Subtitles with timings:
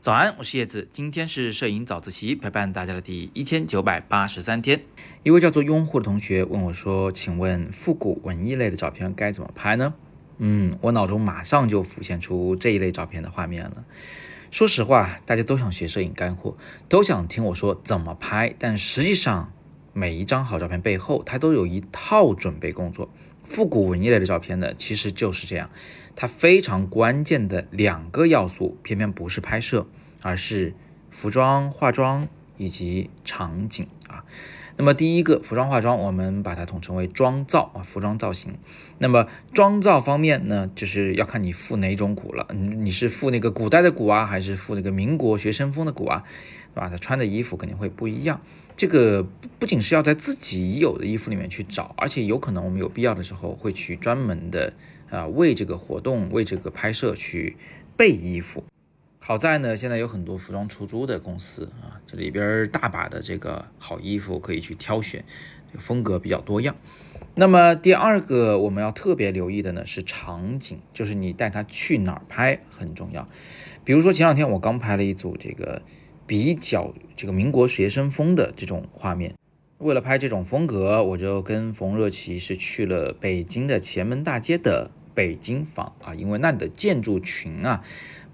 [0.00, 4.82] 早安，我是叶子，今天是摄影早自习陪伴大家的第一千九百八十三天。
[5.22, 9.92] 一位叫做拥护的同学问我说：“请问复古文艺类的照片该怎么拍呢？”
[10.38, 13.84] 嗯，我脑中马上就浮现出这一类照片的画面了。
[14.50, 16.56] 说实话，大家都想学摄影干货，
[16.88, 19.52] 都想听我说怎么拍，但实际上
[19.92, 23.10] 每一张好照片背后，它都有一套准备工作。
[23.48, 25.70] 复古文艺类的照片呢，其实就是这样，
[26.14, 29.86] 它非常关键的两个要素，偏偏不是拍摄。
[30.20, 30.74] 而是
[31.12, 32.26] 服装、化妆
[32.56, 34.24] 以及场景啊。
[34.76, 38.58] 那么第一个服装化妆，我们把它统称为妆造啊，服装造型。
[38.98, 42.46] 那么妆造方面呢，就是要看你复哪种古了。
[42.50, 46.24] 嗯，你是复那个古代的古啊，还是复那个民国学生风的古啊？
[46.78, 46.88] 对吧？
[46.88, 48.40] 他穿的衣服肯定会不一样。
[48.76, 49.26] 这个
[49.58, 54.72] 不仅是要在自己已有的衣服里面去找，而且有可能我们有必要的时候会去专门的
[55.10, 57.56] 啊，为这个活动、为这个拍摄去
[57.96, 58.62] 备衣服。
[59.18, 65.24] 好在呢，现在有很多服装出租的公司啊，这里边大把的这个好衣服可以去挑选，
[65.76, 66.76] 风格比较多样。
[67.34, 73.28] 那么第二个我们要特别留意的呢是场景，就是你带他去哪儿拍很重要。
[73.82, 75.82] 比如说前两天我刚拍了一组这个
[76.28, 79.34] 比较这个民国学生风的这种画面，
[79.78, 87.82] 为了拍这种风格，我就跟冯若琪是去了北京的前门大街的北京坊啊，因为那里的建筑群啊。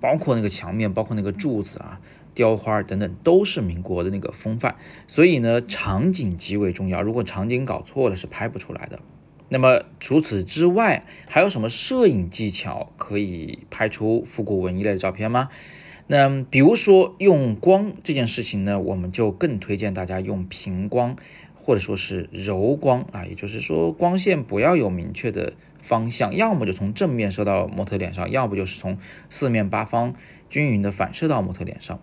[0.00, 1.98] 包括那个墙面，包括那个柱子啊、
[2.34, 4.76] 雕花等等，都是民国的那个风范。
[5.06, 7.00] 所以呢，场景极为重要。
[7.00, 9.00] 如果场景搞错了，是拍不出来的。
[9.48, 15.48] 那么除此之外，还有什么摄影技巧可以拍出复古文艺类的照片吗？
[16.06, 21.16] 那比如说用光这件事情呢，我们就更推荐大家用平光，
[21.54, 25.54] 或者说是柔光啊，也就是说光线不要有明确的。
[25.84, 28.96] 方向要么就从正面射到模特脸上，要不就是从
[29.28, 30.14] 四面八方
[30.48, 32.00] 均匀的反射到模特脸上。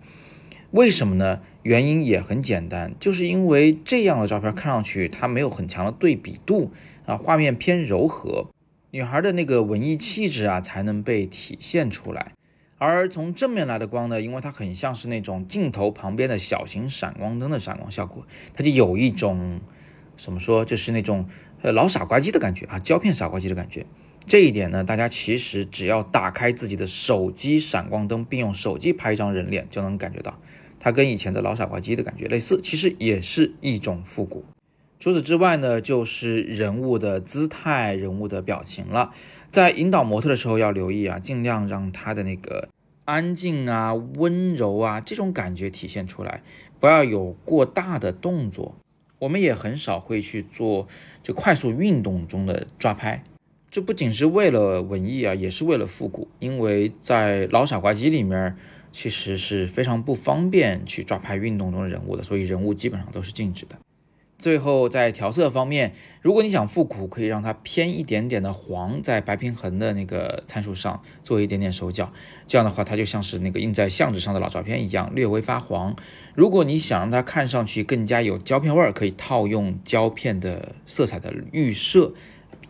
[0.70, 1.42] 为什么呢？
[1.64, 6.70] 原因也很简单，就是因为这样的照片看上去它没有很强的对比度
[7.08, 8.52] 啊，画面偏柔和，
[8.92, 12.34] 女孩的那个文艺气质啊才能被体现出来。
[12.84, 18.26] 而从正面来的光呢，因为它很像是那种镜头旁边的小型闪光灯的闪光效果，
[18.56, 19.62] 它就有一种
[20.18, 21.28] 怎么说，就是那种。
[21.64, 23.86] 呃，老傻瓜机的感觉啊，胶片傻瓜机的感觉。
[24.26, 30.40] 这一点呢，大家其实只要打开自己的手机闪光灯，并用手机拍一张人脸，就能感觉到，
[30.80, 34.44] 它跟以前的老傻瓜机的感觉类似，其实也是一种复古。
[35.02, 39.12] 除此之外呢，就是人物的姿态、人物的表情了。
[39.50, 42.70] 在引导模特的时候要留意啊，尽量让他的那个
[43.04, 46.44] 安静啊、温柔啊这种感觉体现出来，
[46.80, 48.78] 不要有过大的动作。
[49.18, 50.88] 我们也很少会去做
[51.24, 53.24] 就快速运动中的抓拍，
[53.72, 56.28] 这不仅是为了文艺啊，也是为了复古。
[56.38, 58.56] 因为在老傻瓜机里面，
[58.92, 63.76] 其实是非常不方便去抓拍运动中的人物的，所以人物基本上都是静止的。
[64.42, 72.12] 最后，在调色方面，如果你想复古，可以让它偏一点点的黄，在白平衡的那个参数上做一点点手脚，
[72.48, 75.96] 这样的话，它就像是那个印在相纸上的老照片一样，略微发黄。
[76.34, 82.12] 如果你想让它看上去更加有胶片味儿，可以套用胶片的色彩的预设，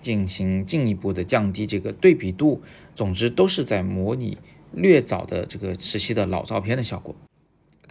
[0.02, 2.62] 进行进一步的降低这个对比度。
[2.94, 4.38] 总之，都是在模拟
[4.74, 7.16] 略早的这个时期的老照片的效果。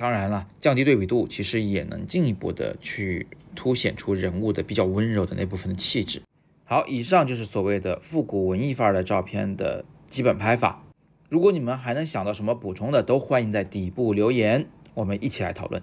[0.00, 6.22] 当然了，降低对比度其实也能进一步的去凸显出人物的比较温柔的那部分的气质。
[6.64, 10.82] 好，以上就是所谓的复古文艺范儿的照片的基本拍法。
[11.28, 15.82] 如果你们还能想到什么补充的，都欢迎在底部留言，我们一起来讨论。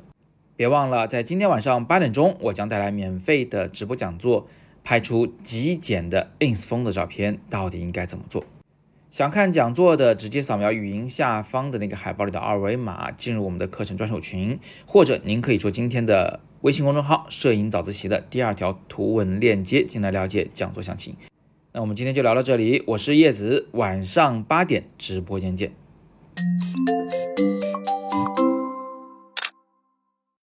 [0.56, 4.48] 别忘了，在今天晚上八点钟，我将带来免费的直播讲座，
[4.84, 8.44] 拍出极简的 ins 风的照片，到底应该怎么做？
[9.10, 21.16] 想看讲座的，直接扫描语音下方的那个海报里的二维码，进入我们的课程专属群，或者您可以说今天的微信公众号“摄影早自习”的第二条图文链接进来了解讲座详情。
[21.72, 25.72] 那我们今天就聊到这里，我是叶子，晚上八点直播间见。